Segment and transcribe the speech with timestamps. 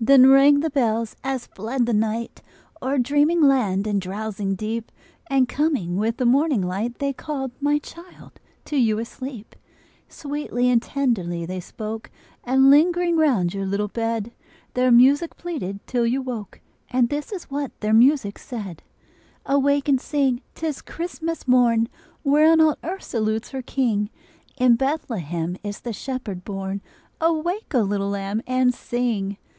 [0.00, 2.40] Then rang the bells as fled the night
[2.80, 4.90] O'er dreaming land and drowsing deep,
[5.26, 9.54] And coming with the morning light, They called, my child, to you asleep.
[10.08, 12.10] Sweetly and tenderly they spoke,
[12.42, 14.32] And lingering round your little bed,
[14.72, 18.82] Their music pleaded till you woke, And this is what their music said:
[19.44, 20.40] "Awake and sing!
[20.54, 21.90] 'tis Christmas morn,
[22.24, 24.08] Whereon all earth salutes her King!
[24.56, 26.80] In Bethlehem is the Shepherd born.
[27.20, 29.36] Awake, O little lamb, and sing!"